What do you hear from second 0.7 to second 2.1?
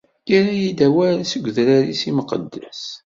d awal seg udrar-is